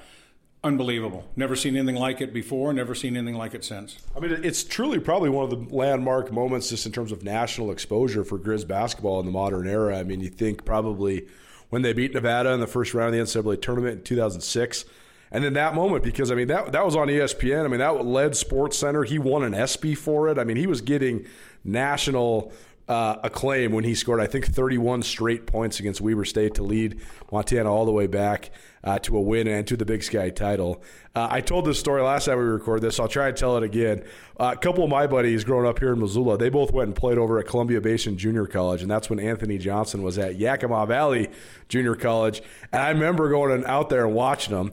[0.64, 1.28] unbelievable.
[1.36, 3.98] Never seen anything like it before, never seen anything like it since.
[4.16, 7.72] I mean, it's truly probably one of the landmark moments just in terms of national
[7.72, 9.98] exposure for Grizz basketball in the modern era.
[9.98, 11.28] I mean, you think probably
[11.70, 14.86] when they beat Nevada in the first round of the NCAA tournament in 2006.
[15.30, 17.66] And then that moment, because I mean that that was on ESPN.
[17.66, 19.04] I mean that led Sports Center.
[19.04, 20.40] He won an ESPY for it.
[20.40, 21.26] I mean he was getting
[21.66, 22.54] national
[22.88, 27.02] uh, acclaim when he scored, I think, 31 straight points against Weber State to lead
[27.32, 28.52] Montana all the way back
[28.84, 30.82] uh, to a win and to the Big Sky title.
[31.14, 33.00] Uh, I told this story last time we recorded this.
[33.00, 34.04] I'll try to tell it again.
[34.40, 36.96] Uh, a couple of my buddies growing up here in Missoula, they both went and
[36.96, 40.86] played over at Columbia Basin Junior College, and that's when Anthony Johnson was at Yakima
[40.86, 41.30] Valley
[41.68, 42.42] Junior College.
[42.72, 44.72] And I remember going out there and watching them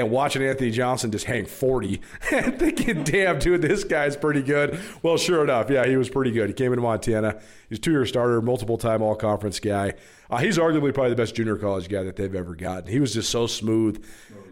[0.00, 2.00] and watching Anthony Johnson just hang 40
[2.32, 4.80] and thinking, damn, dude, this guy's pretty good.
[5.02, 6.48] Well, sure enough, yeah, he was pretty good.
[6.48, 7.40] He came into Montana.
[7.68, 9.94] He's a two year starter, multiple time all conference guy.
[10.30, 12.90] Uh, he's arguably probably the best junior college guy that they've ever gotten.
[12.90, 14.04] He was just so smooth.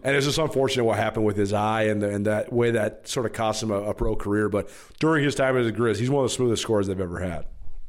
[0.03, 3.07] And it's just unfortunate what happened with his eye and, the, and that way that
[3.07, 4.49] sort of cost him a, a pro career.
[4.49, 7.19] But during his time as a Grizz, he's one of the smoothest scorers they've ever
[7.19, 7.45] had.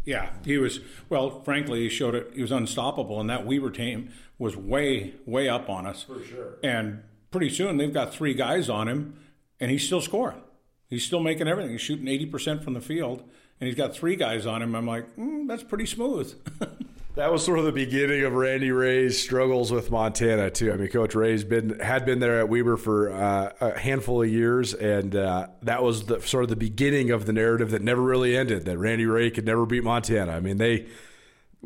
[0.07, 0.81] Yeah, he was.
[1.09, 2.31] Well, frankly, he showed it.
[2.35, 6.05] He was unstoppable, and that Weber team was way, way up on us.
[6.05, 6.55] For sure.
[6.63, 9.19] And pretty soon they've got three guys on him,
[9.61, 10.41] and he's still scoring.
[10.89, 11.73] He's still making everything.
[11.73, 13.23] He's shooting 80% from the field,
[13.61, 14.75] and he's got three guys on him.
[14.75, 16.35] I'm like, mm, that's pretty smooth.
[17.17, 20.73] that was sort of the beginning of Randy Rahe's struggles with Montana too.
[20.73, 24.29] I mean, Coach Rahe's been had been there at Weber for uh, a handful of
[24.29, 28.03] years, and uh, that was the, sort of the beginning of the narrative that never
[28.03, 28.67] really ended.
[28.67, 30.33] That Randy Rahe could never beat Montana.
[30.33, 30.87] I mean, they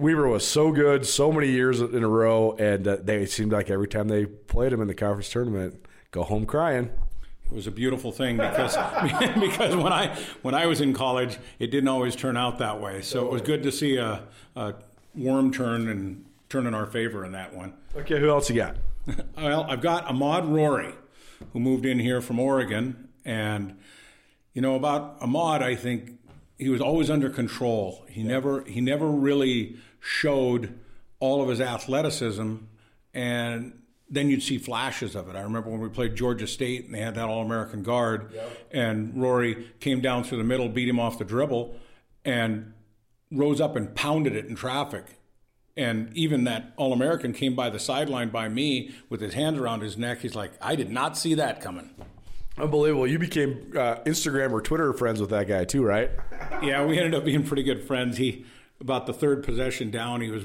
[0.01, 3.71] Weber was so good so many years in a row, and uh, they seemed like
[3.71, 6.91] every time they played him in the conference tournament, go home crying.
[7.45, 8.77] It was a beautiful thing because
[9.41, 13.03] because when I when I was in college, it didn't always turn out that way.
[13.03, 14.23] So it was good to see a,
[14.57, 14.75] a
[15.15, 17.75] worm turn and turn in our favor in that one.
[17.97, 18.77] Okay, who else you got?
[19.37, 20.95] well, I've got Ahmaad Rorie,
[21.53, 23.79] who moved in here from Oregon, and
[24.55, 26.19] you know about Ahmaad, I think
[26.57, 28.05] he was always under control.
[28.09, 28.29] He yeah.
[28.29, 30.79] never he never really showed
[31.21, 32.57] all of his athleticism,
[33.15, 35.37] and then you'd see flashes of it.
[35.37, 38.51] I remember when we played Georgia State and they had that All American guard, yep.
[38.73, 41.77] and Rorie came down through the middle, beat him off the dribble,
[42.25, 42.73] and
[43.31, 45.05] rose up and pounded it in traffic.
[45.77, 49.83] And even that All American came by the sideline by me with his hands around
[49.83, 50.21] his neck.
[50.21, 51.91] He's like, I did not see that coming.
[52.59, 53.07] Unbelievable.
[53.07, 56.11] You became uh, Instagram or Twitter friends with that guy too, right?
[56.63, 58.17] yeah, we ended up being pretty good friends.
[58.19, 58.45] He
[58.81, 60.45] about the third possession down, he was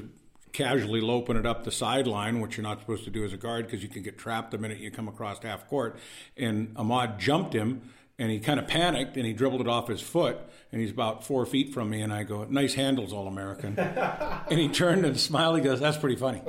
[0.52, 3.66] casually loping it up the sideline, which you're not supposed to do as a guard
[3.66, 5.98] because you can get trapped the minute you come across half court.
[6.36, 10.00] And Ahmaad jumped him, and he kind of panicked, and he dribbled it off his
[10.00, 10.38] foot,
[10.72, 13.78] and he's about four feet from me, and I go, "Nice handles, All American."
[14.50, 15.58] and he turned and smiled.
[15.58, 16.40] He goes, "That's pretty funny."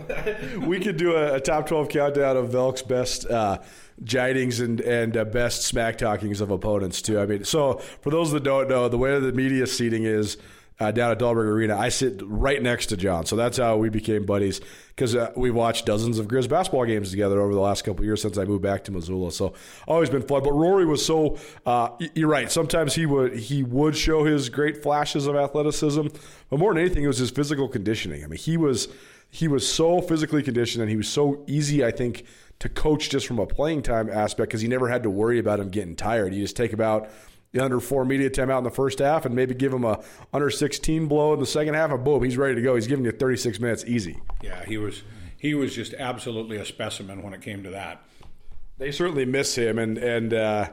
[0.65, 3.26] we could do a, a, top twelve countdown of Velk's best.
[3.26, 3.60] Uh,
[4.04, 7.19] jidings and and uh, best smack talkings of opponents too.
[7.19, 10.38] I mean, so for those that don't know, the way the media seating is
[10.80, 11.78] uh, down at Dahlberg Arena.
[11.78, 15.52] I sit right next to John, so that's how we became buddies because uh, we
[15.52, 18.63] watched dozens of Grizz basketball games together over the last couple years since I moved
[18.63, 19.32] back to Missoula.
[19.32, 19.54] So
[19.88, 20.44] always been fun.
[20.44, 22.52] But Rorie was so uh, you're right.
[22.52, 26.08] Sometimes he would he would show his great flashes of athleticism,
[26.50, 28.24] but more than anything, it was his physical conditioning.
[28.24, 28.88] I mean, he was
[29.30, 31.84] he was so physically conditioned and he was so easy.
[31.84, 32.26] I think
[32.60, 35.60] to coach just from a playing time aspect because he never had to worry about
[35.60, 36.34] him getting tired.
[36.34, 37.10] You just take about
[37.60, 40.00] under four media time out in the first half and maybe give him a
[40.34, 43.04] under 16 blow in the second half and boom he's ready to go he's giving
[43.06, 45.04] you 36 minutes easy yeah he was
[45.38, 48.02] he was just absolutely a specimen when it came to that
[48.78, 50.70] they certainly miss him and and uh,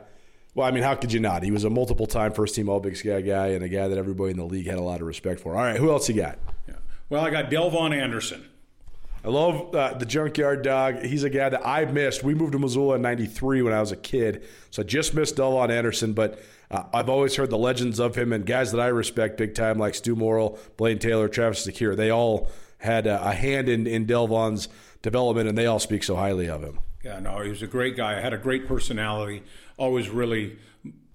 [0.54, 1.42] Well, I mean, how could you not?
[1.42, 3.96] He was a multiple time first team All Big Sky guy and a guy that
[3.96, 5.56] everybody in the league had a lot of respect for.
[5.56, 6.38] All right, who else you got?
[6.68, 6.74] Yeah.
[7.08, 8.44] Well, I got Delvon Anderson.
[9.24, 11.02] I love uh, the junkyard dog.
[11.02, 12.22] He's a guy that I missed.
[12.22, 15.36] We moved to Missoula in '93 when I was a kid, so I just missed
[15.36, 16.12] Delvon Anderson.
[16.12, 16.38] But
[16.70, 19.78] uh, I've always heard the legends of him and guys that I respect big time,
[19.78, 21.96] like Stu Morrill, Blaine Taylor, Travis DeCuire.
[21.96, 24.68] They all had a, a hand in, in Delvon's
[25.00, 26.80] development, and they all speak so highly of him.
[27.02, 28.20] Yeah, no, he was a great guy.
[28.20, 29.42] Had a great personality.
[29.78, 30.58] Always really,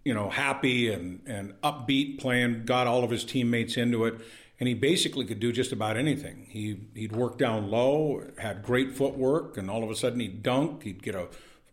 [0.04, 2.20] you know, happy and and upbeat.
[2.20, 4.20] Playing, got all of his teammates into it
[4.60, 6.48] and he basically could do just about anything.
[6.50, 10.84] He he'd work down low, had great footwork, and all of a sudden he'd dunk.
[10.84, 11.28] He'd get a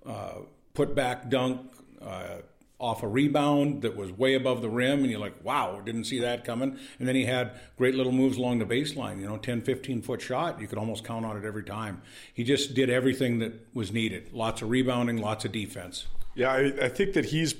[0.06, 0.38] uh,
[0.74, 2.38] put back dunk uh,
[2.78, 6.20] off a rebound that was way above the rim, and you're like, wow, didn't see
[6.20, 6.78] that coming.
[6.98, 9.18] And then he had great little moves along the baseline.
[9.20, 12.02] You know, 10, 15 foot shot, you could almost count on it every time.
[12.32, 14.32] He just did everything that was needed.
[14.32, 16.06] Lots of rebounding, lots of defense.
[16.34, 17.54] Yeah, I, I think that he's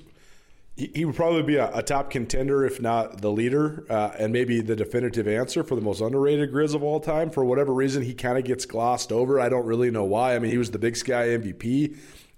[0.77, 4.61] he, would probably be a, a, top contender, if not the leader, uh, and maybe
[4.61, 7.31] the definitive answer for the most underrated Grizz of all time.
[7.31, 9.41] For whatever reason, he kind of gets glossed over.
[9.41, 10.37] I don't really know why.
[10.37, 11.97] I mean, he was the Big Sky MVP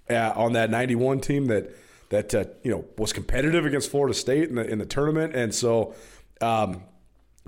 [0.09, 1.75] uh, on that '91 team that
[2.09, 5.53] that uh, you know was competitive against Florida State in the in the tournament, and
[5.53, 5.93] so.
[6.41, 6.83] Um,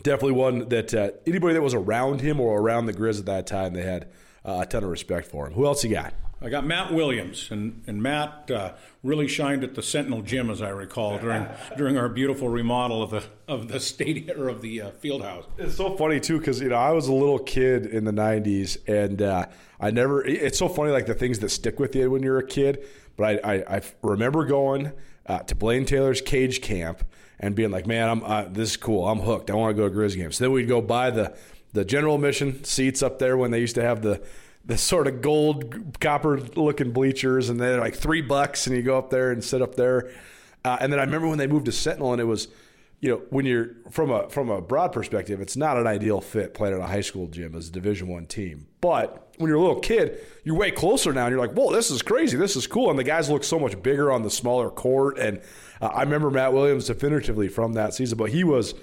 [0.04, 3.48] definitely one that uh, anybody that was around him or around the Grizz at that
[3.48, 4.10] time, they had
[4.44, 5.54] uh, a ton of respect for him.
[5.54, 6.14] Who else you got?
[6.44, 8.74] I got Matt Williams, and and Matt uh,
[9.04, 13.12] really shined at the Sentinel Gym, as I recall, during during our beautiful remodel of
[13.12, 15.46] the of the stadium or of the uh, field house.
[15.60, 18.78] It's so funny too, because you know I was a little kid in the '90s,
[18.88, 19.46] and uh,
[19.80, 20.26] I never.
[20.26, 22.88] It's so funny, like the things that stick with you when you're a kid.
[23.18, 24.94] But I I, I remember going
[25.28, 27.04] uh, to Blaine Taylor's cage camp
[27.40, 29.08] and being like, man, I'm uh, this is cool.
[29.08, 29.52] I'm hooked.
[29.52, 30.38] I want to go to Grizz games.
[30.38, 31.36] So then we'd go buy the
[31.74, 34.22] the general admission seats up there when they used to have the
[34.66, 38.98] the sort of gold copper looking bleachers, and they're like three bucks, and you go
[38.98, 40.12] up there and sit up there.
[40.64, 42.48] Uh, and then I remember when they moved to Sentinel, and it was,
[43.00, 46.54] you know, when you're from a from a broad perspective, it's not an ideal fit
[46.54, 48.68] playing at a high school gym as a Division One team.
[48.80, 51.90] But when you're a little kid, you're way closer now, and you're like, whoa, this
[51.90, 54.70] is crazy, this is cool, and the guys look so much bigger on the smaller
[54.70, 55.18] court.
[55.18, 55.42] And
[55.82, 58.76] uh, I remember Matt Williams definitively from that season, but he was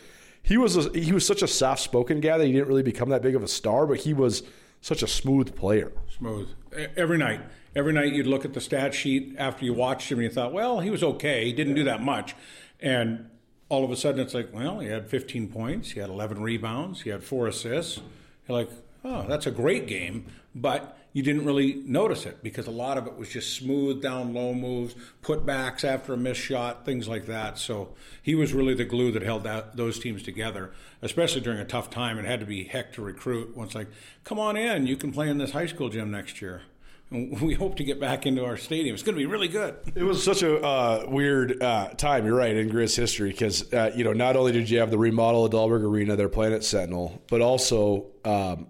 [0.43, 3.11] he was a, he was such a soft spoken guy that he didn't really become
[3.11, 4.43] that big of a star, but he was
[4.81, 5.93] such a smooth player.
[6.17, 6.49] Smooth.
[6.97, 7.41] Every night.
[7.75, 10.53] Every night you'd look at the stat sheet after you watched him and you thought,
[10.53, 11.45] well, he was okay.
[11.45, 12.35] He didn't do that much.
[12.81, 13.31] And
[13.69, 17.03] all of a sudden it's like, well, he had 15 points, he had 11 rebounds,
[17.03, 18.01] he had four assists.
[18.49, 18.71] You're like,
[19.05, 20.27] oh, that's a great game.
[20.55, 24.35] But you didn't really notice it because a lot of it was just smooth down
[24.35, 27.59] low moves, putbacks after a missed shot, things like that.
[27.59, 31.65] So he was really the glue that held that, those teams together, especially during a
[31.65, 32.19] tough time.
[32.19, 33.57] It had to be heck to recruit.
[33.57, 33.89] Once like,
[34.25, 36.63] come on in, you can play in this high school gym next year.
[37.11, 38.93] We hope to get back into our stadium.
[38.93, 39.77] It's going to be really good.
[39.95, 42.27] It was such a uh, weird uh, time.
[42.27, 44.99] You're right in Grizz history because uh, you know not only did you have the
[44.99, 48.67] remodel of Dahlberg Arena, they're playing at Sentinel, but also um,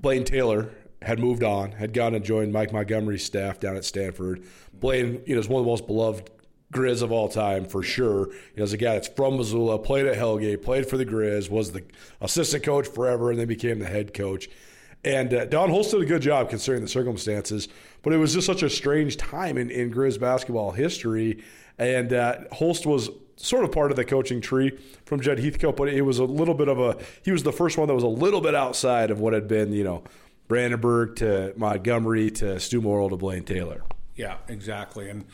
[0.00, 0.70] Blaine Taylor
[1.04, 4.44] had moved on, had gone and joined Mike Montgomery's staff down at Stanford.
[4.72, 6.30] Blaine, you know, is one of the most beloved
[6.72, 8.28] Grizz of all time for sure.
[8.28, 11.50] You know, as a guy that's from Missoula, played at Hellgate, played for the Grizz,
[11.50, 11.84] was the
[12.20, 14.48] assistant coach forever, and then became the head coach.
[15.04, 17.68] And uh, Don Holst did a good job considering the circumstances,
[18.02, 21.44] but it was just such a strange time in, in Grizz basketball history.
[21.78, 25.88] And uh, Holst was sort of part of the coaching tree from Jud Heathcote, but
[25.88, 28.08] it was a little bit of a, he was the first one that was a
[28.08, 30.04] little bit outside of what had been, you know,
[30.48, 33.82] Brandenburg to Montgomery to Stu Morrill to Blaine Taylor.
[34.14, 35.08] Yeah, exactly.
[35.08, 35.24] And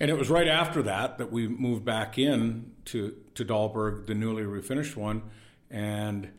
[0.00, 4.14] and it was right after that that we moved back in to to Dahlberg, the
[4.14, 5.22] newly refinished one,
[5.70, 6.30] and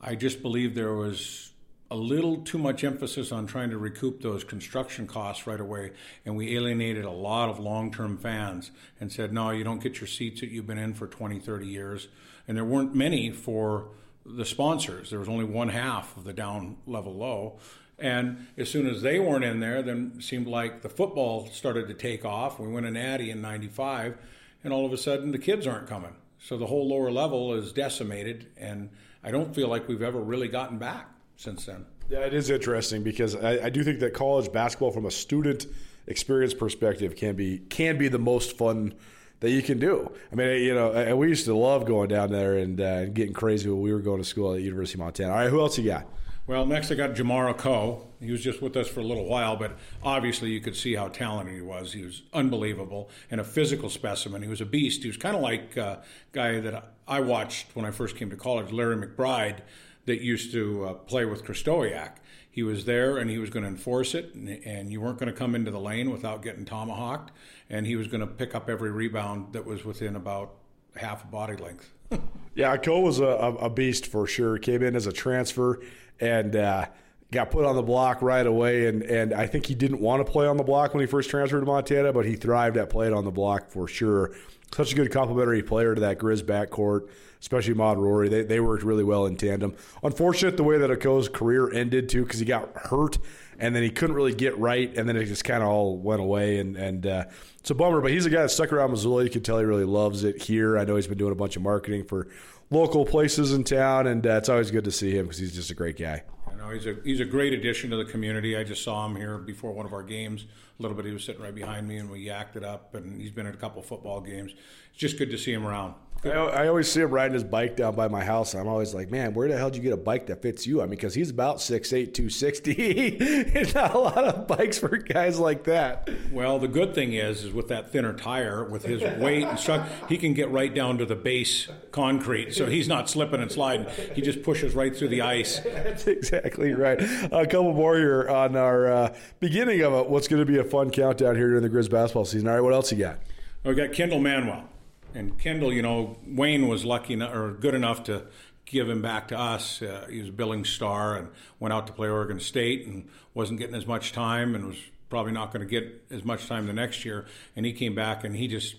[0.00, 1.52] I just believe there was
[1.92, 5.90] a little too much emphasis on trying to recoup those construction costs right away,
[6.24, 10.06] and we alienated a lot of long-term fans and said, "No, you don't get your
[10.06, 12.08] seats that you've been in for 20, 30 years."
[12.46, 13.88] And there weren't many for
[14.36, 15.10] the sponsors.
[15.10, 17.58] There was only one half of the down level low.
[17.98, 21.86] And as soon as they weren't in there, then it seemed like the football started
[21.88, 22.58] to take off.
[22.58, 24.16] We went a natty in 95,
[24.64, 26.14] and all of a sudden the kids aren't coming.
[26.38, 28.88] So the whole lower level is decimated, and
[29.22, 31.84] I don't feel like we've ever really gotten back since then.
[32.08, 35.66] Yeah, it is interesting because I, I do think that college basketball, from a student
[36.06, 38.94] experience perspective, can be can be the most fun
[39.40, 40.10] that you can do.
[40.30, 43.32] I mean, you know, and we used to love going down there and uh, getting
[43.32, 45.32] crazy when we were going to school at University of Montana.
[45.32, 46.06] All right, who else you got?
[46.46, 48.06] Well, next I got Jamar Akoh.
[48.20, 51.08] He was just with us for a little while, but obviously you could see how
[51.08, 51.92] talented he was.
[51.92, 54.42] He was unbelievable and a physical specimen.
[54.42, 55.02] He was a beast.
[55.02, 58.36] He was kind of like a guy that I watched when I first came to
[58.36, 59.58] college, Larry McBride,
[60.06, 62.16] that used to uh, play with Krystkowiak.
[62.50, 65.32] he was there and he was going to enforce it, and, and you weren't going
[65.32, 67.30] to come into the lane without getting tomahawked,
[67.68, 70.54] and he was going to pick up every rebound that was within about
[70.96, 71.92] half a body length.
[72.54, 74.58] yeah, Akoh was a, a, beast for sure.
[74.58, 75.80] Came in as a transfer
[76.18, 76.86] and uh,
[77.30, 78.86] got put on the block right away.
[78.86, 81.30] And, and I think he didn't want to play on the block when he first
[81.30, 84.32] transferred to Montana, but he thrived at playing on the block for sure.
[84.74, 87.08] Such a good complementary player to that Grizz backcourt
[87.40, 88.30] especially Maud Rorie.
[88.30, 89.74] They, they worked really well in tandem.
[90.02, 93.18] Unfortunate the way that Akoh's career ended too, because he got hurt
[93.60, 96.20] and then he couldn't really get right, and then it just kind of all went
[96.20, 96.58] away.
[96.58, 97.24] And, and uh,
[97.58, 99.22] it's a bummer, but he's a guy that stuck around Missoula.
[99.22, 100.78] You can tell he really loves it here.
[100.78, 102.28] I know he's been doing a bunch of marketing for
[102.70, 105.70] local places in town, and uh, it's always good to see him because he's just
[105.70, 106.22] a great guy.
[106.50, 108.56] I know he's a he's a great addition to the community.
[108.56, 110.46] I just saw him here before one of our games.
[110.78, 112.94] A little bit, he was sitting right behind me, and we yacked it up.
[112.94, 114.52] And he's been at a couple football games.
[114.90, 115.94] It's just good to see him around.
[116.22, 118.52] I, I, always see him riding his bike down by my house.
[118.52, 120.66] and I'm always like, man, where the hell did you get a bike that fits
[120.66, 120.80] you?
[120.80, 123.16] I mean, because he's about 6'8", 260.
[123.44, 126.10] There's not a lot of bikes for guys like that.
[126.30, 129.88] Well, the good thing is, is with that thinner tire, with his weight and stuff,
[130.10, 133.86] he can get right down to the base concrete, so he's not slipping and sliding.
[134.14, 135.58] He just pushes right through the ice.
[135.64, 137.00] That's exactly right.
[137.32, 140.64] A couple more here on our uh, beginning of a, what's going to be a
[140.64, 142.48] fun countdown here during the Griz basketball season.
[142.48, 143.20] All right, what else you got?
[143.64, 144.69] We got Kendal Manuel
[145.14, 148.26] and Kendal, you know, Wayne was lucky enough, or good enough to
[148.64, 149.82] give him back to us.
[149.82, 153.58] Uh, he was a billing star and went out to play Oregon State and wasn't
[153.58, 156.72] getting as much time and was probably not going to get as much time the
[156.72, 157.26] next year.
[157.56, 158.76] And he came back and he just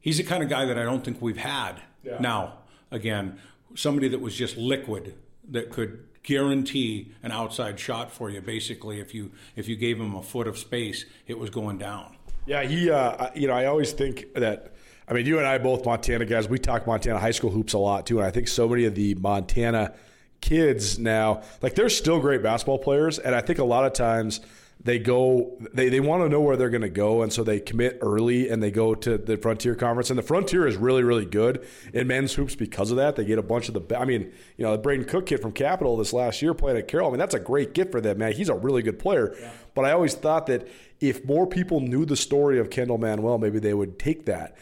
[0.00, 2.18] he's the kind of guy that I don't think we've had yeah.
[2.20, 2.58] now.
[2.90, 3.38] Again,
[3.74, 5.14] somebody that was just liquid
[5.50, 8.40] that could guarantee an outside shot for you.
[8.40, 12.16] Basically, if you if you gave him a foot of space, it was going down.
[12.46, 12.90] Yeah, he.
[12.90, 14.74] Uh, you know, I always think that
[15.08, 16.48] I mean, you and I both Montana guys.
[16.48, 18.94] We talk Montana high school hoops a lot too, and I think so many of
[18.94, 19.94] the Montana
[20.40, 24.40] kids now, like they're still great basketball players, and I think a lot of times
[24.82, 27.58] they go they, they want to know where they're going to go and so they
[27.58, 31.24] commit early and they go to the frontier conference and the frontier is really really
[31.24, 34.32] good in men's hoops because of that they get a bunch of the i mean
[34.56, 37.10] you know the braden cook kid from capital this last year playing at carroll i
[37.10, 39.50] mean that's a great gift for them man he's a really good player yeah.
[39.74, 40.68] but i always thought that
[41.00, 44.56] if more people knew the story of kendal manuel maybe they would take that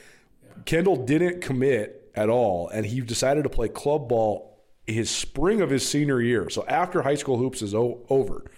[0.64, 5.70] Kendal didn't commit at all, and he decided to play club ball his spring of
[5.70, 6.48] his senior year.
[6.48, 8.50] So after high school hoops is o- over,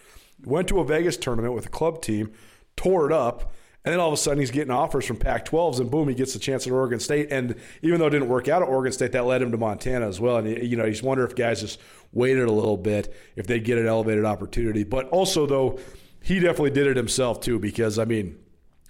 [0.45, 2.33] went to a Vegas tournament with a club team,
[2.77, 3.53] tore it up,
[3.85, 6.35] and then all of a sudden he's getting offers from Pac-12s, and boom, he gets
[6.35, 7.29] a chance at Oregon State.
[7.31, 10.07] And even though it didn't work out at Oregon State, that led him to Montana
[10.07, 10.37] as well.
[10.37, 11.81] And you know, he's wonder if guys just
[12.13, 14.85] waited a little bit if they'd get an elevated opportunity.
[14.85, 15.79] But also though,
[16.23, 18.39] he definitely did it himself too, because I mean,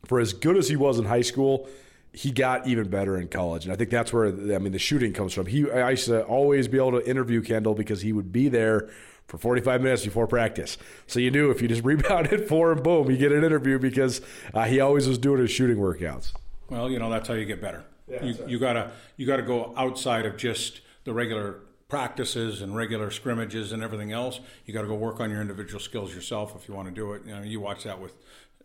[0.06, 1.68] for as good as he was in high school
[2.12, 5.12] he got even better in college, and I think that's where I mean the shooting
[5.12, 5.46] comes from.
[5.46, 8.90] He I used to always be able to interview Kendal because he would be there
[9.26, 10.78] for 45 minutes before practice.
[11.06, 14.20] So you knew if you just rebounded for him, boom, you get an interview because
[14.54, 16.32] uh, he always was doing his shooting workouts.
[16.70, 17.84] Well, you know that's how you get better.
[18.08, 23.10] Yeah, you, you gotta you gotta go outside of just the regular practices and regular
[23.10, 24.40] scrimmages and everything else.
[24.66, 27.14] You got to go work on your individual skills yourself if you want to do
[27.14, 27.22] it.
[27.24, 28.12] You know, you watch that with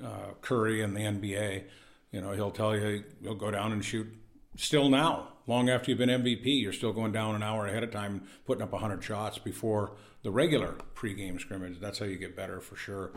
[0.04, 1.64] uh, Curry and the NBA.
[2.14, 4.08] You know, he'll tell you he'll go down and shoot.
[4.56, 7.92] Still now, long after you've been MVP, you're still going down an hour ahead of
[7.92, 11.80] time, putting up 100 shots before the regular pregame scrimmage.
[11.80, 13.12] That's how you get better for sure.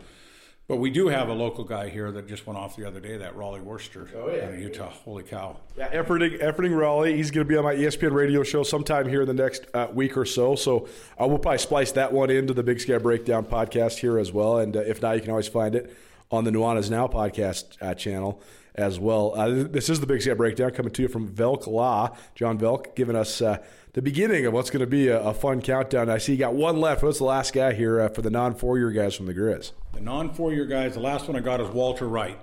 [0.67, 3.17] But we do have a local guy here that just went off the other day,
[3.17, 4.49] that Rollie Worster oh, yeah.
[4.49, 4.89] in Utah.
[4.89, 5.57] Holy cow.
[5.77, 7.15] Yeah, efforting, efforting Rollie.
[7.15, 9.87] He's going to be on my ESPN radio show sometime here in the next uh,
[9.93, 10.55] week or so.
[10.55, 14.17] So I uh, will probably splice that one into the Big Sky Breakdown podcast here
[14.17, 14.57] as well.
[14.57, 15.95] And uh, if not, you can always find it
[16.31, 18.41] on the Nuanez Now podcast uh, channel
[18.77, 19.33] as well.
[19.35, 22.15] Uh, this is the Big Sky Breakdown coming to you from Velk Law.
[22.35, 23.57] John Velk giving us uh,
[23.93, 26.09] the beginning of what's going to be a, a, fun countdown.
[26.09, 27.01] I see you got one left.
[27.01, 29.71] What's the last guy here uh, for the non four year guys from the Griz?
[29.93, 32.39] The non four year guys, the last one I got is Walter Wright.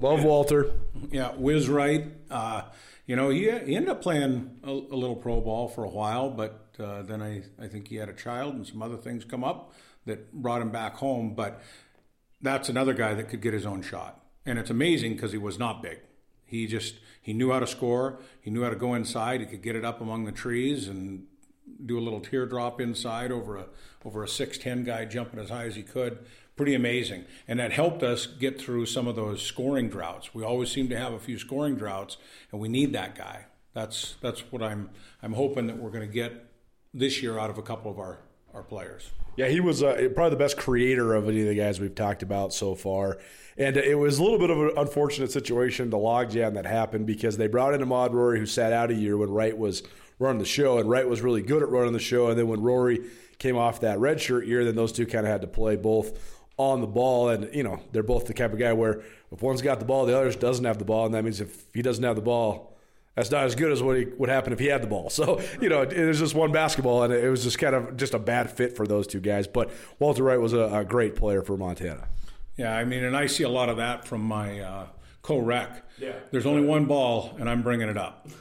[0.00, 0.72] Love Walter.
[1.10, 2.06] Yeah, Whiz Wright.
[2.30, 2.62] Uh,
[3.06, 6.30] you know, he, he ended up playing a, a little pro ball for a while,
[6.30, 9.42] but uh, then I, I think he had a child and some other things come
[9.42, 9.72] up
[10.06, 11.34] that brought him back home.
[11.34, 11.62] But
[12.40, 15.58] that's another guy that could get his own shot and it's amazing because he was
[15.58, 16.00] not big.
[16.46, 18.18] He just he knew how to score.
[18.40, 19.40] He knew how to go inside.
[19.40, 21.26] He could get it up among the trees and
[21.84, 23.66] do a little teardrop inside over a
[24.04, 26.24] over a six ten guy jumping as high as he could.
[26.56, 30.34] Pretty amazing, and that helped us get through some of those scoring droughts.
[30.34, 32.16] We always seem to have a few scoring droughts,
[32.50, 33.44] and we need that guy.
[33.74, 34.90] That's that's what I'm
[35.22, 36.46] I'm hoping that we're going to get
[36.94, 38.18] this year out of a couple of our
[38.58, 39.10] our players.
[39.36, 42.24] Yeah, he was uh, probably the best creator of any of the guys we've talked
[42.24, 43.18] about so far.
[43.56, 47.36] And it was a little bit of an unfortunate situation, the logjam that happened, because
[47.36, 49.84] they brought in Ahmaad Rorie, who sat out a year when Wright was
[50.18, 52.28] running the show, and Wright was really good at running the show.
[52.28, 53.04] And then when Rorie
[53.38, 56.36] came off that red shirt year, then those two kind of had to play both
[56.56, 57.28] on the ball.
[57.28, 60.04] And, you know, they're both the type of guy where if one's got the ball,
[60.04, 61.06] the other doesn't have the ball.
[61.06, 62.76] And that means if he doesn't have the ball,
[63.18, 65.10] that's not as good as what he, would happen if he had the ball.
[65.18, 68.14] So, you know, it was just one basketball, and it was just kind of just
[68.14, 69.48] a bad fit for those two guys.
[69.48, 72.06] But Walter Wright was a, a great player for Montana.
[72.56, 74.86] Yeah, I mean, and I see a lot of that from my uh,
[75.22, 75.82] co-rec.
[75.98, 76.12] Yeah.
[76.30, 78.28] There's only one ball, and I'm bringing it up.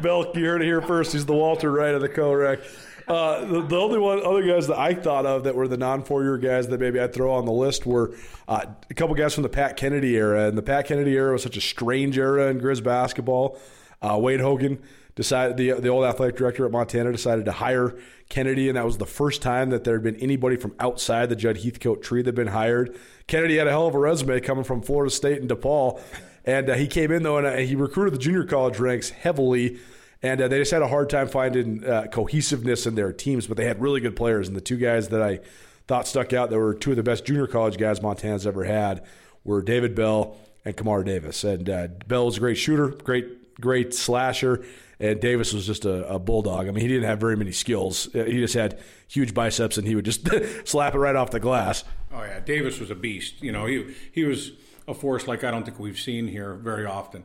[0.00, 1.12] Velk, you heard it here first.
[1.12, 2.60] He's the Walter Wright of the co-rec.
[3.06, 6.04] Uh, the, the, only one other guys that I thought of that were the non
[6.04, 8.14] four year guys that maybe I'd throw on the list were
[8.48, 11.42] uh, a couple guys from the Pat Kennedy era, and the Pat Kennedy era was
[11.42, 13.58] such a strange era in Griz basketball.
[14.00, 14.82] Uh, Wayne Hogan
[15.16, 17.94] decided the the old athletic director at Montana decided to hire
[18.30, 21.36] Kennedy, and that was the first time that there had been anybody from outside the
[21.36, 22.98] Jud Heathcote tree that had been hired.
[23.26, 26.00] Kennedy had a hell of a resume coming from Florida State and DePaul,
[26.44, 29.78] and uh, he came in though and uh, he recruited the junior college ranks heavily
[30.24, 33.46] and uh, they just had a hard time finding uh, cohesiveness in their teams.
[33.46, 35.40] But they had really good players, and the two guys that I
[35.86, 39.04] thought stuck out that were two of the best junior college guys Montana's ever had
[39.44, 41.44] were David Bell and Kamar Davis.
[41.44, 44.64] And uh, Bell was a great shooter, great great slasher,
[44.98, 46.66] and Davis was just a, a, bulldog.
[46.66, 48.12] I mean, he didn't have very many skills.
[48.14, 50.26] Uh, he just had huge biceps, and he would just
[50.64, 51.84] slap it right off the glass.
[52.12, 53.42] Oh yeah, Davis was a beast.
[53.42, 54.52] You know, he he was
[54.88, 57.24] a force like I don't think we've seen here very often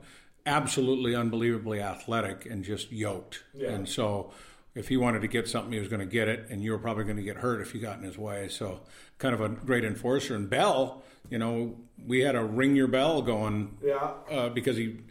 [0.49, 3.43] absolutely unbelievably athletic and just yoked.
[3.53, 3.69] Yeah.
[3.69, 4.31] And so
[4.75, 6.79] if he wanted to get something, he was going to get it, and you were
[6.79, 8.49] probably going to get hurt if you got in his way.
[8.49, 8.81] So
[9.19, 10.35] kind of a great enforcer.
[10.35, 11.75] And Bell, you know,
[12.05, 15.01] we had a ring your bell going, yeah, uh, because he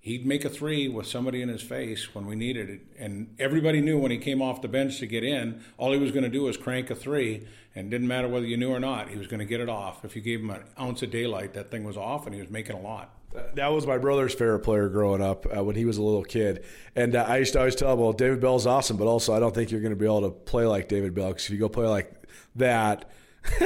[0.00, 3.80] he'd make a three with somebody in his face when we needed it, and everybody
[3.80, 6.28] knew when he came off the bench to get in, all he was going to
[6.28, 9.28] do was crank a three, and didn't matter whether you knew or not, he was
[9.28, 10.04] going to get it off.
[10.04, 12.50] If you gave him an ounce of daylight, that thing was off, and he was
[12.50, 13.14] making a lot.
[13.54, 16.64] That was my brother's favorite player growing up uh, when he was a little kid.
[16.94, 19.40] And uh, I used to always tell him, well, David Bell's awesome, but also I
[19.40, 21.58] don't think you're going to be able to play like David Bell because if you
[21.58, 22.12] go play like
[22.56, 23.10] that,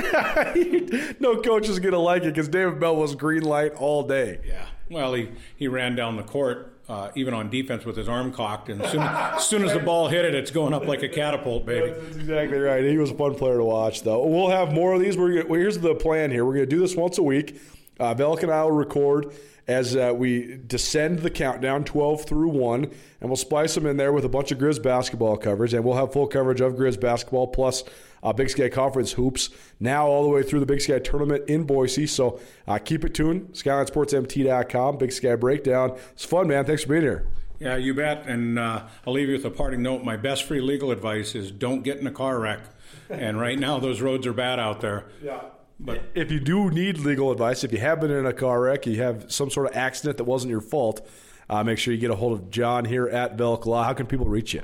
[1.20, 4.40] no coach is going to like it because David Bell was green light all day.
[4.44, 4.66] Yeah.
[4.90, 8.68] Well, he, he ran down the court, uh, even on defense, with his arm cocked.
[8.68, 11.08] And as soon, as soon as the ball hit it, it's going up like a
[11.08, 11.90] catapult, baby.
[11.90, 12.84] That's exactly right.
[12.84, 14.24] He was a fun player to watch, though.
[14.24, 15.16] We'll have more of these.
[15.16, 16.44] We're gonna, well, here's the plan here.
[16.44, 17.60] We're going to do this once a week.
[17.99, 19.32] Uh, Velk and I will record
[19.68, 24.12] as uh, we descend the countdown 12 through 1, and we'll splice them in there
[24.12, 27.49] with a bunch of Griz basketball coverage, and we'll have full coverage of Griz basketball
[27.49, 27.82] plus
[28.22, 31.64] uh, Big Sky Conference hoops now all the way through the Big Sky tournament in
[31.64, 32.07] Boise.
[32.07, 33.53] So uh, keep it tuned.
[33.55, 35.97] SkylineSportsMT.com, Big Sky Breakdown.
[36.12, 36.64] It's fun, man.
[36.64, 37.26] Thanks for being here.
[37.59, 38.26] Yeah, you bet.
[38.26, 40.05] And uh, I'll leave you with a parting note.
[40.05, 42.61] My best free legal advice is don't get in a car wreck.
[43.09, 45.07] and right now, those roads are bad out there.
[45.22, 45.40] Yeah.
[45.79, 48.87] But if you do need legal advice, if you have been in a car wreck,
[48.87, 51.07] you have some sort of accident that wasn't your fault,
[51.51, 53.85] uh, make sure you get a hold of John here at Velk Law.
[53.85, 54.62] How can people reach you?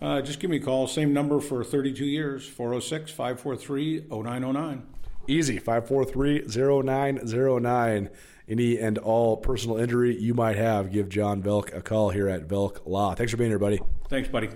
[0.00, 0.86] Uh, just give me a call.
[0.86, 4.86] Same number for 32 years 406 543 0909.
[5.26, 8.10] Easy 543 0909.
[8.46, 12.46] Any and all personal injury you might have, give John Velk a call here at
[12.46, 13.14] Velk Law.
[13.14, 13.80] Thanks for being here, buddy.
[14.08, 14.50] Thanks, buddy.